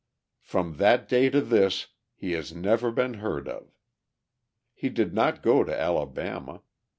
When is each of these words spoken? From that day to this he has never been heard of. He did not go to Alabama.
From 0.41 0.77
that 0.77 1.07
day 1.07 1.29
to 1.29 1.39
this 1.41 1.89
he 2.15 2.31
has 2.31 2.51
never 2.51 2.89
been 2.89 3.13
heard 3.21 3.47
of. 3.47 3.69
He 4.73 4.89
did 4.89 5.13
not 5.13 5.43
go 5.43 5.63
to 5.63 5.79
Alabama. 5.79 6.63